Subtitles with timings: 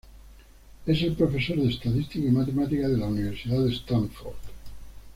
[0.87, 4.33] Es el profesor de estadística y matemáticas de la universidad de Stanford.